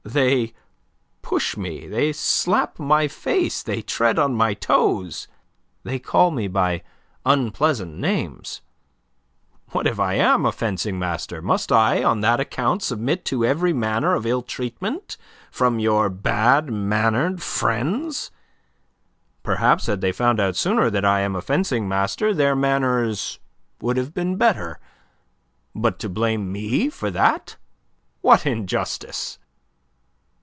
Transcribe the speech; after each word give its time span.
They 0.03 0.53
push 1.21 1.55
me, 1.55 1.87
they 1.87 2.11
slap 2.11 2.79
my 2.79 3.07
face, 3.07 3.61
they 3.63 3.83
tread 3.83 4.17
on 4.19 4.35
my 4.35 4.55
toes, 4.55 5.27
they 5.83 5.99
call 5.99 6.31
me 6.31 6.47
by 6.49 6.81
unpleasant 7.23 7.95
names. 7.97 8.61
What 9.69 9.85
if 9.87 9.99
I 10.01 10.15
am 10.15 10.43
a 10.45 10.51
fencing 10.51 10.97
master? 10.99 11.39
Must 11.41 11.71
I 11.71 12.03
on 12.03 12.19
that 12.21 12.39
account 12.41 12.81
submit 12.81 13.23
to 13.25 13.45
every 13.45 13.71
manner 13.73 14.15
of 14.15 14.25
ill 14.25 14.41
treatment 14.41 15.17
from 15.51 15.77
your 15.79 16.09
bad 16.09 16.71
mannered 16.73 17.41
friends? 17.41 18.31
Perhaps 19.43 19.85
had 19.85 20.01
they 20.01 20.11
found 20.11 20.39
out 20.41 20.55
sooner 20.57 20.89
that 20.89 21.05
I 21.05 21.21
am 21.21 21.35
a 21.35 21.41
fencing 21.41 21.87
master 21.87 22.33
their 22.33 22.55
manners 22.55 23.39
would 23.79 23.95
have 23.97 24.13
been 24.15 24.35
better. 24.35 24.79
But 25.75 25.99
to 25.99 26.09
blame 26.09 26.51
me 26.51 26.89
for 26.89 27.11
that! 27.11 27.55
What 28.21 28.45
injustice!" 28.47 29.37